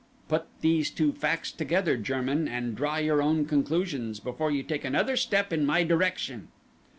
[0.27, 5.15] Put these two facts together, German, and draw your own conclusions before you take another
[5.15, 6.47] step in my direction."